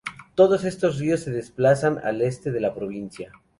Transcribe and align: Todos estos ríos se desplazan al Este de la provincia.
Todos 0.33 0.63
estos 0.63 0.97
ríos 0.97 1.19
se 1.19 1.29
desplazan 1.29 1.99
al 2.03 2.23
Este 2.23 2.51
de 2.51 2.59
la 2.59 2.73
provincia. 2.73 3.31